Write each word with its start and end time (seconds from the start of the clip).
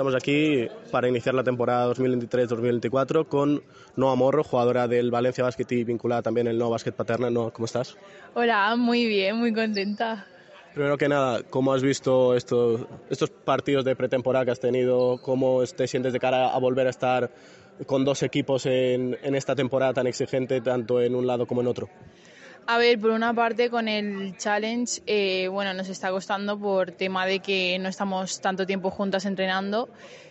Estamos 0.00 0.14
aquí 0.14 0.66
para 0.90 1.08
iniciar 1.08 1.34
la 1.34 1.44
temporada 1.44 1.92
2023-2024 1.92 3.28
con 3.28 3.62
Noa 3.96 4.14
Morro, 4.16 4.42
jugadora 4.42 4.88
del 4.88 5.10
Valencia 5.10 5.44
Basket 5.44 5.66
y 5.72 5.84
vinculada 5.84 6.22
también 6.22 6.46
el 6.46 6.56
No 6.56 6.70
Basket 6.70 6.92
Paterna. 6.92 7.28
Noa, 7.28 7.50
¿cómo 7.52 7.66
estás? 7.66 7.98
Hola, 8.32 8.76
muy 8.76 9.04
bien, 9.04 9.36
muy 9.36 9.52
contenta. 9.52 10.26
Primero 10.72 10.96
que 10.96 11.06
nada, 11.06 11.42
¿cómo 11.42 11.74
has 11.74 11.82
visto 11.82 12.34
estos, 12.34 12.86
estos 13.10 13.28
partidos 13.28 13.84
de 13.84 13.94
pretemporada 13.94 14.46
que 14.46 14.52
has 14.52 14.60
tenido? 14.60 15.20
¿Cómo 15.20 15.62
te 15.66 15.86
sientes 15.86 16.14
de 16.14 16.18
cara 16.18 16.48
a 16.48 16.58
volver 16.58 16.86
a 16.86 16.90
estar 16.90 17.30
con 17.84 18.02
dos 18.02 18.22
equipos 18.22 18.64
en, 18.64 19.18
en 19.22 19.34
esta 19.34 19.54
temporada 19.54 19.92
tan 19.92 20.06
exigente, 20.06 20.62
tanto 20.62 21.02
en 21.02 21.14
un 21.14 21.26
lado 21.26 21.44
como 21.44 21.60
en 21.60 21.66
otro? 21.66 21.90
A 22.72 22.78
ver, 22.78 23.00
por 23.00 23.10
una 23.10 23.34
parte 23.34 23.68
con 23.68 23.88
el 23.88 24.36
challenge, 24.36 25.02
eh, 25.04 25.48
bueno, 25.48 25.74
nos 25.74 25.88
está 25.88 26.12
costando 26.12 26.56
por 26.56 26.92
tema 26.92 27.26
de 27.26 27.40
que 27.40 27.76
no 27.80 27.88
estamos 27.88 28.40
tanto 28.40 28.64
tiempo 28.64 28.92
juntas 28.92 29.24
entrenando, 29.24 29.88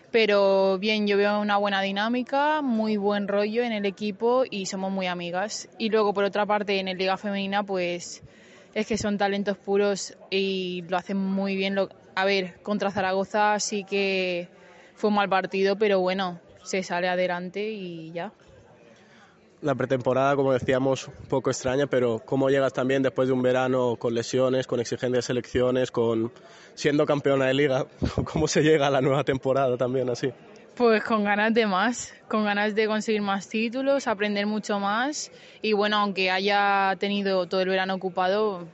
pero 0.10 0.78
bien, 0.80 1.06
yo 1.06 1.18
veo 1.18 1.42
una 1.42 1.58
buena 1.58 1.82
dinámica, 1.82 2.62
muy 2.62 2.96
buen 2.96 3.28
rollo 3.28 3.62
en 3.64 3.74
el 3.74 3.86
equipo 3.86 4.46
y 4.50 4.68
somos 4.68 4.90
muy 4.90 5.08
amigas. 5.08 5.68
Y 5.78 5.90
luego 5.90 6.14
por 6.14 6.24
otra 6.24 6.46
parte 6.46 6.80
en 6.80 6.88
el 6.88 6.98
Liga 6.98 7.18
Femenina, 7.18 7.64
pues 7.64 8.24
es 8.74 8.88
que 8.88 8.98
son 8.98 9.18
talentos 9.18 9.58
puros 9.58 10.16
y 10.30 10.86
lo 10.88 10.96
hacen 10.96 11.18
muy 11.18 11.58
bien. 11.58 11.76
A 12.16 12.24
ver, 12.24 12.62
contra 12.62 12.90
Zaragoza 12.90 13.60
sí 13.60 13.84
que 13.84 14.48
fue 14.96 15.10
un 15.10 15.18
mal 15.18 15.28
partido, 15.28 15.78
pero 15.78 16.00
bueno, 16.00 16.40
se 16.64 16.84
sale 16.84 17.10
adelante 17.10 17.70
y 17.70 18.14
ya 18.14 18.32
la 19.62 19.76
pretemporada, 19.76 20.36
como 20.36 20.54
decíamos, 20.54 21.08
un 21.08 21.26
poco 21.28 21.50
extraña, 21.50 21.88
pero 21.88 22.20
¿cómo 22.26 22.50
llegas 22.50 22.74
también 22.74 23.04
después 23.04 23.28
de 23.28 23.34
un 23.34 23.42
verano 23.42 23.96
con 23.98 24.14
lesiones, 24.14 24.68
con 24.68 24.80
exigentes 24.80 25.26
selecciones, 25.26 25.92
con 25.92 26.32
siendo 26.76 27.06
campeona 27.06 27.46
de 27.46 27.54
liga? 27.54 27.86
¿Cómo 28.32 28.48
se 28.48 28.62
llega 28.62 28.88
a 28.88 28.90
la 28.90 29.02
nueva 29.02 29.24
temporada 29.24 29.78
también 29.78 30.10
así? 30.10 30.32
Pues 30.76 31.04
con 31.04 31.26
ganas 31.26 31.54
de 31.54 31.66
más, 31.66 32.14
con 32.30 32.46
ganas 32.46 32.74
de 32.74 32.88
conseguir 32.88 33.22
más 33.22 33.50
títulos, 33.50 34.08
aprender 34.08 34.46
mucho 34.46 34.80
más 34.80 35.30
y 35.62 35.74
bueno, 35.74 35.98
aunque 35.98 36.32
haya 36.32 36.96
tenido 36.98 37.48
todo 37.48 37.62
el 37.62 37.68
verano 37.68 37.96
ocupado, 37.96 38.66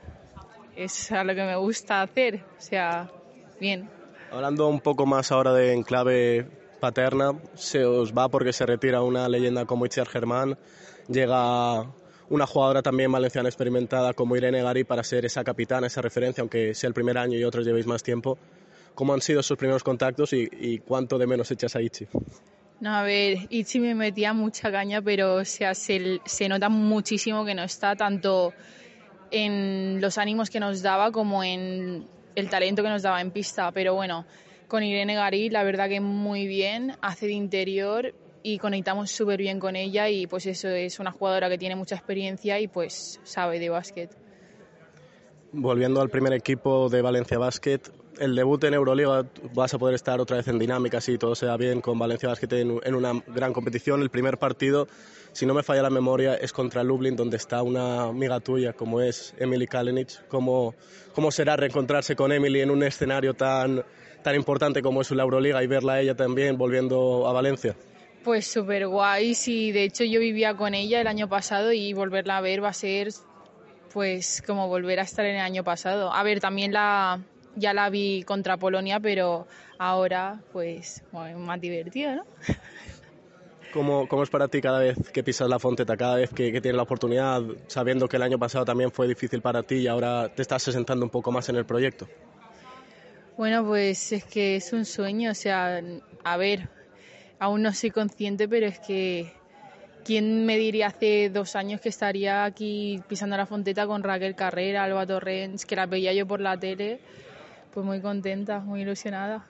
es 0.76 1.10
a 1.10 1.24
lo 1.24 1.34
que 1.34 1.42
me 1.42 1.56
gusta 1.56 2.02
hacer, 2.02 2.44
o 2.56 2.60
sea, 2.60 3.10
bien. 3.58 3.90
Hablando 4.30 4.68
un 4.68 4.80
poco 4.80 5.04
más 5.04 5.32
ahora 5.32 5.52
de 5.52 5.72
enclave 5.72 6.46
paterna, 6.86 7.32
se 7.54 7.84
os 7.84 8.12
va 8.12 8.28
porque 8.28 8.52
se 8.52 8.64
retira 8.64 9.02
una 9.02 9.28
leyenda 9.28 9.64
como 9.64 9.86
Itziar 9.86 10.06
Germán, 10.06 10.56
llega 11.08 11.80
una 12.30 12.46
jugadora 12.46 12.80
también 12.80 13.10
valenciana 13.10 13.48
experimentada 13.48 14.12
como 14.12 14.36
Irene 14.36 14.62
Gari 14.62 14.84
para 14.84 15.02
ser 15.02 15.24
esa 15.24 15.42
capitana, 15.42 15.88
esa 15.88 16.00
referencia, 16.00 16.42
aunque 16.42 16.74
sea 16.74 16.86
el 16.86 16.94
primer 16.94 17.18
año 17.18 17.36
y 17.36 17.42
otros 17.42 17.66
llevéis 17.66 17.88
más 17.88 18.04
tiempo. 18.04 18.38
¿Cómo 18.94 19.14
han 19.14 19.20
sido 19.20 19.42
sus 19.42 19.58
primeros 19.58 19.82
contactos 19.82 20.32
y, 20.32 20.78
cuánto 20.78 21.18
de 21.18 21.26
menos 21.26 21.50
echas 21.50 21.74
a 21.74 21.82
Itzi? 21.82 22.06
No, 22.78 22.94
a 22.94 23.02
ver, 23.02 23.48
Itzi 23.50 23.80
me 23.80 23.96
metía 23.96 24.32
mucha 24.32 24.70
caña, 24.70 25.02
pero 25.02 25.34
o 25.34 25.44
sea, 25.44 25.74
se, 25.74 26.20
se 26.24 26.48
nota 26.48 26.68
muchísimo 26.68 27.44
que 27.44 27.54
no 27.54 27.64
está 27.64 27.96
tanto 27.96 28.52
en 29.32 30.00
los 30.00 30.18
ánimos 30.18 30.50
que 30.50 30.60
nos 30.60 30.82
daba 30.82 31.10
como 31.10 31.42
en 31.42 32.06
el 32.36 32.48
talento 32.48 32.84
que 32.84 32.90
nos 32.90 33.02
daba 33.02 33.20
en 33.20 33.32
pista. 33.32 33.72
Pero 33.72 33.94
bueno, 33.94 34.24
con 34.68 34.82
Irene 34.82 35.14
Garí, 35.14 35.50
la 35.50 35.64
verdad 35.64 35.88
que 35.88 36.00
muy 36.00 36.46
bien, 36.46 36.96
hace 37.00 37.26
de 37.26 37.32
interior 37.32 38.14
y 38.42 38.58
conectamos 38.58 39.10
súper 39.10 39.38
bien 39.38 39.58
con 39.58 39.76
ella 39.76 40.08
y 40.08 40.26
pues 40.26 40.46
eso 40.46 40.68
es 40.68 41.00
una 41.00 41.10
jugadora 41.10 41.48
que 41.48 41.58
tiene 41.58 41.76
mucha 41.76 41.96
experiencia 41.96 42.60
y 42.60 42.68
pues 42.68 43.20
sabe 43.24 43.58
de 43.58 43.68
básquet. 43.68 44.16
Volviendo 45.52 46.00
al 46.00 46.10
primer 46.10 46.32
equipo 46.32 46.88
de 46.88 47.02
Valencia 47.02 47.38
Basket, 47.38 47.80
el 48.18 48.34
debut 48.34 48.62
en 48.64 48.74
Euroliga 48.74 49.26
vas 49.54 49.74
a 49.74 49.78
poder 49.78 49.94
estar 49.94 50.20
otra 50.20 50.36
vez 50.36 50.48
en 50.48 50.58
dinámica 50.58 51.00
si 51.00 51.18
todo 51.18 51.34
sea 51.34 51.56
bien 51.56 51.80
con 51.80 51.98
Valencia 51.98 52.28
Basket 52.28 52.48
en, 52.52 52.94
una 52.94 53.12
gran 53.26 53.52
competición. 53.52 54.02
El 54.02 54.10
primer 54.10 54.38
partido, 54.38 54.88
si 55.32 55.46
no 55.46 55.54
me 55.54 55.62
falla 55.62 55.82
la 55.82 55.90
memoria, 55.90 56.34
es 56.34 56.52
contra 56.52 56.82
Lublin, 56.82 57.16
donde 57.16 57.36
está 57.36 57.62
una 57.62 58.04
amiga 58.04 58.40
tuya 58.40 58.72
como 58.72 59.00
es 59.00 59.34
Emily 59.38 59.66
Kalenic. 59.66 60.26
¿Cómo, 60.28 60.74
cómo 61.14 61.30
será 61.30 61.56
reencontrarse 61.56 62.16
con 62.16 62.32
Emily 62.32 62.60
en 62.60 62.70
un 62.70 62.82
escenario 62.82 63.34
tan, 63.34 63.84
tan 64.22 64.34
importante 64.34 64.82
como 64.82 65.00
es 65.00 65.10
la 65.10 65.22
Euroliga 65.22 65.62
y 65.62 65.66
verla 65.66 65.94
a 65.94 66.00
ella 66.00 66.14
también 66.14 66.56
volviendo 66.56 67.26
a 67.26 67.32
Valencia? 67.32 67.76
Pues 68.24 68.46
súper 68.46 68.88
guay, 68.88 69.34
sí, 69.34 69.70
de 69.70 69.84
hecho 69.84 70.02
yo 70.02 70.18
vivía 70.18 70.56
con 70.56 70.74
ella 70.74 71.00
el 71.00 71.06
año 71.06 71.28
pasado 71.28 71.72
y 71.72 71.92
volverla 71.92 72.38
a 72.38 72.40
ver 72.40 72.62
va 72.62 72.70
a 72.70 72.72
ser 72.72 73.10
pues 73.92 74.42
como 74.44 74.68
volver 74.68 74.98
a 74.98 75.02
estar 75.04 75.24
en 75.24 75.36
el 75.36 75.42
año 75.42 75.62
pasado. 75.62 76.12
A 76.12 76.22
ver, 76.24 76.40
también 76.40 76.72
la, 76.72 77.20
ya 77.56 77.74
la 77.74 77.90
vi 77.90 78.22
contra 78.22 78.56
Polonia, 78.56 79.00
pero 79.00 79.46
ahora 79.78 80.40
pues 80.52 81.02
más 81.12 81.60
divertido, 81.60 82.16
¿no? 82.16 82.24
¿Cómo, 83.72 84.08
¿Cómo, 84.08 84.22
es 84.22 84.30
para 84.30 84.48
ti 84.48 84.62
cada 84.62 84.78
vez 84.78 84.96
que 85.12 85.22
pisas 85.22 85.48
la 85.50 85.58
Fonteta, 85.58 85.98
cada 85.98 86.16
vez 86.16 86.30
que, 86.30 86.50
que, 86.50 86.62
tienes 86.62 86.76
la 86.76 86.84
oportunidad, 86.84 87.42
sabiendo 87.66 88.08
que 88.08 88.16
el 88.16 88.22
año 88.22 88.38
pasado 88.38 88.64
también 88.64 88.90
fue 88.90 89.06
difícil 89.06 89.42
para 89.42 89.62
ti 89.64 89.76
y 89.76 89.86
ahora 89.86 90.30
te 90.34 90.40
estás 90.40 90.66
asentando 90.68 91.04
un 91.04 91.10
poco 91.10 91.30
más 91.30 91.48
en 91.50 91.56
el 91.56 91.66
proyecto? 91.66 92.08
Bueno, 93.36 93.66
pues 93.66 94.12
es 94.12 94.24
que 94.24 94.56
es 94.56 94.72
un 94.72 94.86
sueño, 94.86 95.32
o 95.32 95.34
sea, 95.34 95.82
a 96.24 96.36
ver, 96.38 96.70
aún 97.38 97.62
no 97.62 97.74
soy 97.74 97.90
consciente, 97.90 98.48
pero 98.48 98.66
es 98.66 98.78
que 98.78 99.30
¿quién 100.06 100.46
me 100.46 100.56
diría 100.56 100.86
hace 100.86 101.28
dos 101.30 101.56
años 101.56 101.80
que 101.80 101.88
estaría 101.88 102.44
aquí 102.44 103.02
pisando 103.08 103.36
la 103.36 103.44
fonteta 103.44 103.86
con 103.86 104.02
Raquel 104.02 104.36
Carrera, 104.36 104.84
Alba 104.84 105.04
Torrens, 105.04 105.66
que 105.66 105.76
la 105.76 105.86
veía 105.86 106.12
yo 106.12 106.26
por 106.26 106.40
la 106.40 106.56
tele? 106.56 107.00
Pues 107.76 107.84
muy 107.84 108.00
contenta, 108.00 108.60
muy 108.60 108.80
ilusionada. 108.80 109.44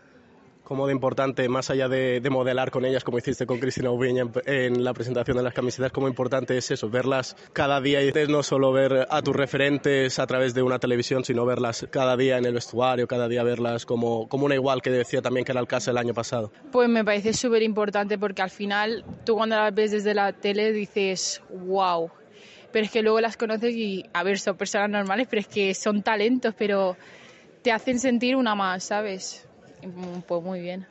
Como 0.65 0.89
de 0.89 0.93
importante, 0.93 1.49
más 1.49 1.71
allá 1.71 1.89
de, 1.89 2.21
modelar 2.29 2.73
con 2.73 2.85
ellas, 2.85 3.05
como 3.05 3.19
hiciste 3.19 3.47
con 3.47 3.61
Cristina 3.61 3.93
Ubiña 3.93 4.25
en, 4.47 4.83
la 4.83 4.95
presentación 4.95 5.37
de 5.37 5.45
las 5.45 5.55
camisetas, 5.55 5.93
como 5.93 6.09
importante 6.09 6.59
es 6.59 6.69
eso, 6.73 6.91
verlas 6.91 7.37
cada 7.53 7.81
día 7.81 8.03
y 8.03 8.13
no 8.27 8.43
solo 8.43 8.73
ver 8.73 9.07
a 9.09 9.23
tus 9.23 9.37
referentes 9.37 10.19
a 10.19 10.27
través 10.27 10.55
de 10.55 10.63
una 10.63 10.81
televisión, 10.81 11.25
sino 11.25 11.47
verlas 11.47 11.87
cada 11.89 12.17
día 12.17 12.37
en 12.37 12.47
el 12.47 12.55
vestuario, 12.55 13.07
cada 13.07 13.29
día 13.29 13.45
verlas 13.45 13.87
como, 13.87 14.29
como 14.29 14.47
una 14.47 14.57
igual 14.57 14.83
que 14.83 14.91
decía 14.91 15.23
también 15.23 15.45
que 15.45 15.53
era 15.53 15.61
el 15.61 15.69
caso 15.69 15.93
el 15.93 15.97
año 15.97 16.13
pasado. 16.13 16.51
Pues 16.73 16.89
me 16.89 17.05
parece 17.05 17.33
súper 17.33 17.63
importante 17.63 18.19
porque 18.19 18.43
al 18.43 18.51
final 18.51 19.05
tú 19.25 19.37
cuando 19.37 19.55
las 19.55 19.73
ves 19.73 19.93
desde 19.93 20.15
la 20.15 20.33
tele 20.33 20.73
dices, 20.73 21.43
wow, 21.49 22.11
pero 22.73 22.87
es 22.87 22.91
que 22.91 23.03
luego 23.03 23.21
las 23.21 23.37
conoces 23.37 23.73
y, 23.77 24.05
a 24.13 24.25
ver, 24.25 24.41
son 24.41 24.57
personas 24.57 24.91
normales, 24.91 25.29
pero 25.31 25.39
es 25.39 25.47
que 25.47 25.75
son 25.75 26.03
talentos, 26.03 26.57
pero 26.59 26.97
te 27.67 27.73
hacen 27.73 27.99
sentir 27.99 28.37
una 28.37 28.55
más, 28.55 28.85
¿sabes? 28.85 29.45
pues 30.29 30.41
muy 30.45 30.61
bien. 30.61 30.87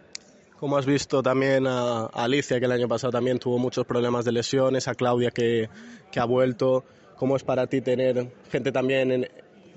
Como 0.59 0.75
has 0.75 0.85
visto 0.85 1.23
también 1.23 1.67
a 1.67 2.07
Alicia, 2.07 2.59
que 2.59 2.65
el 2.65 2.71
año 2.73 2.89
pasado 2.89 3.11
también 3.11 3.39
tuvo 3.39 3.57
muchos 3.57 3.85
problemas 3.85 4.25
de 4.25 4.33
lesiones, 4.33 4.89
a 4.89 4.93
Claudia, 4.93 5.31
que, 5.31 5.69
que 6.11 6.19
ha 6.19 6.25
vuelto. 6.25 6.83
¿Cómo 7.15 7.37
es 7.37 7.45
para 7.45 7.67
ti 7.67 7.79
tener 7.79 8.29
gente 8.51 8.73
también 8.73 9.25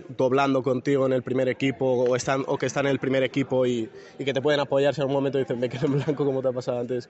doblando 0.08 0.60
contigo 0.64 1.06
en 1.06 1.12
el 1.12 1.22
primer 1.22 1.48
equipo 1.48 1.86
o, 1.86 2.16
están, 2.16 2.42
o 2.48 2.58
que 2.58 2.66
están 2.66 2.86
en 2.86 2.90
el 2.90 2.98
primer 2.98 3.22
equipo 3.22 3.64
y, 3.64 3.88
y 4.18 4.24
que 4.24 4.32
te 4.32 4.42
pueden 4.42 4.58
apoyar 4.58 4.92
si 4.92 5.00
en 5.00 5.02
algún 5.02 5.18
momento 5.18 5.38
dicen 5.38 5.60
me 5.60 5.68
quedo 5.68 5.86
en 5.86 6.02
blanco 6.02 6.24
como 6.24 6.42
te 6.42 6.48
ha 6.48 6.52
pasado 6.52 6.80
antes? 6.80 7.08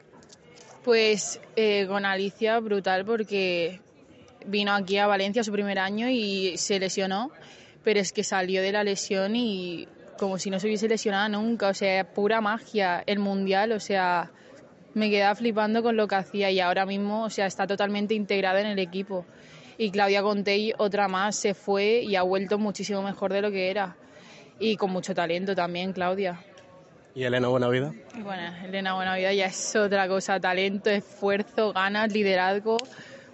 Pues 0.84 1.41
eh, 1.56 1.87
con 1.88 2.05
Alicia 2.05 2.61
brutal 2.61 3.06
porque 3.06 3.81
vino 4.44 4.70
aquí 4.75 4.99
a 4.99 5.06
Valencia 5.06 5.43
su 5.43 5.50
primer 5.50 5.79
año 5.79 6.11
y 6.11 6.58
se 6.58 6.79
lesionó, 6.79 7.31
pero 7.88 8.00
es 8.00 8.12
que 8.12 8.23
salió 8.23 8.61
de 8.61 8.70
la 8.70 8.85
lesión 8.85 9.35
y 9.35 9.88
como 10.19 10.38
si 10.38 10.50
no 10.50 10.61
se 10.61 10.67
hubiese 10.67 10.88
lesionado 10.88 11.31
nunca, 11.31 11.69
o 11.69 11.73
sea, 11.73 12.05
pura 12.05 12.43
magia, 12.43 13.02
el 13.06 13.19
mundial, 13.19 13.73
o 13.73 13.81
sea, 13.81 14.31
me 14.93 15.08
quedaba 15.08 15.35
flipando 15.35 15.82
con 15.82 15.96
lo 15.96 16.06
que 16.06 16.17
hacía 16.17 16.50
y 16.50 16.61
ahora 16.61 16.85
mismo, 16.85 17.25
o 17.25 17.31
sea, 17.31 17.46
está 17.46 17.67
totalmente 17.67 18.12
integrada 18.12 18.61
en 18.61 18.67
el 18.67 18.79
equipo. 18.79 19.25
Y 19.79 19.90
Claudia 19.90 20.20
Contey, 20.20 20.75
otra 20.76 21.08
más, 21.08 21.37
se 21.37 21.55
fue 21.55 22.02
y 22.02 22.14
ha 22.14 22.20
vuelto 22.20 22.58
muchísimo 22.58 23.00
mejor 23.00 23.32
de 23.32 23.40
lo 23.40 23.50
que 23.50 23.70
era. 23.70 23.96
Y 24.58 24.76
con 24.76 24.91
mucho 24.91 25.14
talento 25.14 25.55
también, 25.55 25.94
Claudia. 25.94 26.44
¿Y 27.14 27.25
Elena 27.25 27.49
Buenavida? 27.49 27.94
Bueno, 28.17 28.52
Elena 28.67 28.96
Buenavida 28.96 29.32
ya 29.32 29.46
es 29.46 29.75
otra 29.76 30.06
cosa, 30.08 30.38
talento, 30.38 30.91
esfuerzo, 30.91 31.73
ganas, 31.73 32.12
liderazgo. 32.12 32.76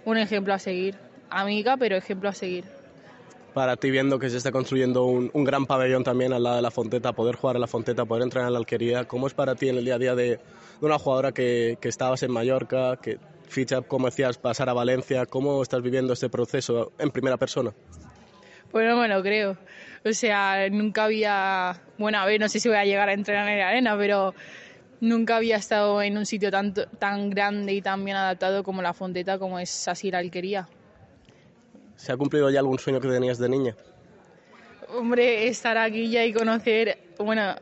un 0.05 0.17
ejemplo 0.17 0.53
a 0.53 0.59
seguir. 0.59 0.95
Amiga, 1.29 1.75
pero 1.75 1.97
ejemplo 1.97 2.29
a 2.29 2.33
seguir. 2.33 2.74
Para 3.55 3.77
ti, 3.77 3.89
viendo 3.89 4.19
que 4.19 4.29
se 4.29 4.35
está 4.35 4.51
construyendo 4.51 5.05
un, 5.05 5.43
gran 5.45 5.65
pabellón 5.65 6.03
también 6.03 6.33
al 6.33 6.43
lado 6.43 6.57
de 6.57 6.61
la 6.61 6.71
Fonteta, 6.71 7.13
poder 7.13 7.37
jugar 7.37 7.55
en 7.55 7.61
la 7.61 7.67
Fonteta, 7.67 8.03
poder 8.03 8.23
entrenar 8.23 8.49
en 8.49 8.53
la 8.53 8.59
Alquería, 8.59 9.05
¿cómo 9.05 9.27
es 9.27 9.33
para 9.33 9.55
ti 9.55 9.69
en 9.69 9.77
el 9.77 9.85
día 9.85 9.95
a 9.95 9.97
día 9.97 10.13
de, 10.13 10.25
de 10.25 10.39
una 10.81 10.99
jugadora 10.99 11.31
que, 11.31 11.77
que 11.79 11.87
estabas 11.87 12.21
en 12.23 12.33
Mallorca, 12.33 12.97
que 12.97 13.17
ficha, 13.47 13.79
como 13.79 14.07
decías, 14.07 14.37
pasar 14.37 14.67
a 14.67 14.73
Valencia? 14.73 15.25
¿Cómo 15.25 15.63
estás 15.63 15.81
viviendo 15.81 16.11
este 16.11 16.27
proceso 16.27 16.91
en 16.99 17.11
primera 17.11 17.37
persona? 17.37 17.71
Pues 18.71 18.89
no 18.89 18.97
me 18.97 19.07
lo 19.07 19.23
creo. 19.23 19.57
O 20.03 20.11
sea, 20.11 20.69
nunca 20.69 21.05
había. 21.05 21.81
Bueno, 21.97 22.17
a 22.17 22.25
ver, 22.25 22.41
no 22.41 22.49
sé 22.49 22.59
si 22.59 22.67
voy 22.67 22.77
a 22.77 22.83
llegar 22.83 23.07
a 23.07 23.13
entrenar 23.13 23.47
en 23.47 23.59
la 23.59 23.69
arena, 23.69 23.97
pero 23.97 24.35
nunca 24.99 25.37
había 25.37 25.55
estado 25.55 26.01
en 26.01 26.17
un 26.17 26.25
sitio 26.25 26.51
tan, 26.51 26.73
tan 26.73 27.29
grande 27.29 27.71
y 27.71 27.81
tan 27.81 28.03
bien 28.03 28.17
adaptado 28.17 28.63
como 28.63 28.81
la 28.81 28.93
Fonteta, 28.93 29.39
como 29.39 29.59
es 29.59 29.87
así 29.87 30.11
la 30.11 30.17
alquería. 30.17 30.67
¿Se 31.95 32.11
ha 32.11 32.17
cumplido 32.17 32.49
ya 32.49 32.59
algún 32.59 32.79
sueño 32.79 32.99
que 32.99 33.07
tenías 33.07 33.37
de 33.37 33.49
niña? 33.49 33.75
Hombre, 34.89 35.47
estar 35.47 35.77
aquí 35.77 36.09
ya 36.09 36.25
y 36.25 36.33
conocer. 36.33 36.97
Bueno, 37.17 37.55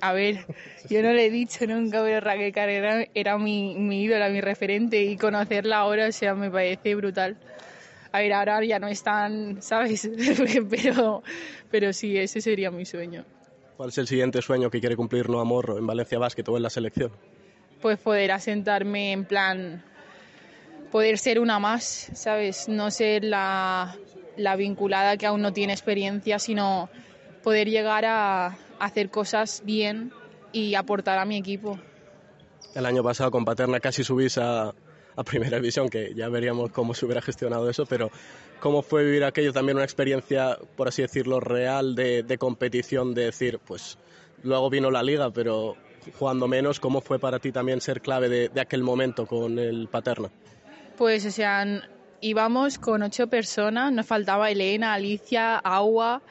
a 0.00 0.12
ver, 0.12 0.46
yo 0.90 1.02
no 1.02 1.12
le 1.12 1.26
he 1.26 1.30
dicho 1.30 1.66
nunca, 1.66 2.02
pero 2.02 2.20
Raquel 2.20 2.52
Carrera 2.52 3.06
era 3.14 3.38
mi, 3.38 3.74
mi 3.76 4.02
ídola, 4.02 4.28
mi 4.28 4.40
referente, 4.40 5.02
y 5.02 5.16
conocerla 5.16 5.78
ahora, 5.78 6.08
o 6.08 6.12
sea, 6.12 6.34
me 6.34 6.50
parece 6.50 6.94
brutal. 6.94 7.36
A 8.12 8.20
ver, 8.20 8.32
ahora 8.32 8.64
ya 8.64 8.78
no 8.78 8.88
es 8.88 9.02
tan, 9.02 9.62
¿sabes? 9.62 10.10
pero, 10.70 11.22
pero 11.70 11.92
sí, 11.92 12.18
ese 12.18 12.40
sería 12.40 12.70
mi 12.70 12.84
sueño. 12.84 13.24
¿Cuál 13.76 13.88
es 13.88 13.98
el 13.98 14.06
siguiente 14.06 14.42
sueño 14.42 14.70
que 14.70 14.80
quiere 14.80 14.96
cumplir 14.96 15.28
Noa 15.28 15.44
Morro 15.44 15.78
en 15.78 15.86
Valencia 15.86 16.18
Basket 16.18 16.44
o 16.48 16.56
en 16.56 16.62
la 16.62 16.70
selección? 16.70 17.10
Pues 17.80 17.98
poder 17.98 18.30
asentarme 18.30 19.12
en 19.12 19.24
plan, 19.24 19.82
poder 20.92 21.18
ser 21.18 21.40
una 21.40 21.58
más, 21.58 22.10
¿sabes? 22.12 22.68
No 22.68 22.90
ser 22.90 23.24
la, 23.24 23.96
la 24.36 24.56
vinculada 24.56 25.16
que 25.16 25.26
aún 25.26 25.40
no 25.40 25.52
tiene 25.52 25.72
experiencia, 25.72 26.38
sino 26.38 26.90
poder 27.42 27.68
llegar 27.68 28.04
a 28.04 28.58
hacer 28.78 29.10
cosas 29.10 29.62
bien 29.64 30.12
y 30.52 30.74
aportar 30.74 31.18
a 31.18 31.24
mi 31.24 31.38
equipo. 31.38 31.78
El 32.74 32.86
año 32.86 33.02
pasado 33.02 33.30
con 33.30 33.44
Paterna 33.44 33.80
casi 33.80 34.04
subís 34.04 34.36
a, 34.36 34.68
a 35.16 35.24
Primera 35.24 35.56
División, 35.56 35.88
que 35.88 36.14
ya 36.14 36.28
veríamos 36.28 36.70
cómo 36.70 36.94
se 36.94 37.06
hubiera 37.06 37.22
gestionado 37.22 37.68
eso, 37.70 37.86
pero 37.86 38.10
¿cómo 38.60 38.82
fue 38.82 39.04
vivir 39.04 39.24
aquello 39.24 39.52
también 39.52 39.76
una 39.76 39.84
experiencia, 39.84 40.58
por 40.76 40.88
así 40.88 41.00
decirlo, 41.02 41.40
real 41.40 41.94
de, 41.94 42.22
de 42.22 42.38
competición, 42.38 43.14
de 43.14 43.24
decir, 43.24 43.58
pues 43.58 43.98
luego 44.42 44.68
vino 44.68 44.90
la 44.90 45.02
liga, 45.02 45.30
pero 45.30 45.76
jugando 46.18 46.48
menos, 46.48 46.80
¿cómo 46.80 47.00
fue 47.00 47.18
para 47.18 47.38
ti 47.38 47.50
también 47.50 47.80
ser 47.80 48.02
clave 48.02 48.28
de, 48.28 48.48
de 48.50 48.60
aquel 48.60 48.82
momento 48.82 49.26
con 49.26 49.58
el 49.58 49.88
Paterna? 49.88 50.30
Pues, 50.96 51.26
o 51.26 51.30
sea, 51.30 51.64
íbamos 52.20 52.78
con 52.78 53.02
ocho 53.02 53.26
personas, 53.26 53.92
nos 53.92 54.06
faltaba 54.06 54.50
Elena, 54.50 54.94
Alicia, 54.94 55.58
Agua, 55.58 56.22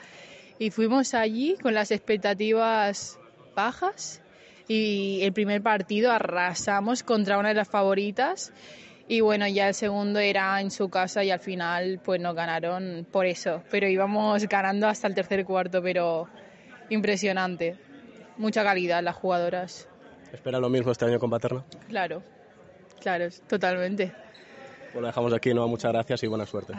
y 0.59 0.69
fuimos 0.71 1.13
allí 1.13 1.57
con 1.61 1.73
las 1.73 1.91
expectativas 1.91 3.19
bajas 3.55 4.21
y 4.67 5.19
el 5.23 5.33
primer 5.33 5.61
partido 5.61 6.11
arrasamos 6.11 7.03
contra 7.03 7.37
una 7.37 7.49
de 7.49 7.55
las 7.55 7.67
favoritas 7.67 8.53
y 9.07 9.19
bueno, 9.19 9.45
ya 9.47 9.67
el 9.67 9.73
segundo 9.73 10.19
era 10.19 10.61
en 10.61 10.71
su 10.71 10.87
casa 10.89 11.23
y 11.23 11.31
al 11.31 11.39
final 11.39 11.99
pues 12.01 12.21
nos 12.21 12.33
ganaron 12.35 13.05
por 13.11 13.25
eso, 13.25 13.63
pero 13.69 13.87
íbamos 13.89 14.47
ganando 14.47 14.87
hasta 14.87 15.07
el 15.07 15.15
tercer 15.15 15.43
cuarto, 15.43 15.81
pero 15.81 16.29
impresionante. 16.89 17.75
Mucha 18.37 18.63
calidad 18.63 19.03
las 19.03 19.15
jugadoras. 19.15 19.89
¿Espera 20.31 20.59
lo 20.59 20.69
mismo 20.69 20.91
este 20.93 21.05
año 21.05 21.19
con 21.19 21.29
Paterna? 21.29 21.65
Claro, 21.89 22.23
claro, 23.01 23.27
totalmente. 23.49 24.13
Lo 24.93 25.01
dejamos 25.01 25.33
aquí, 25.33 25.53
¿no? 25.53 25.67
Muchas 25.67 25.91
gracias 25.91 26.23
y 26.23 26.27
buena 26.27 26.45
suerte. 26.45 26.73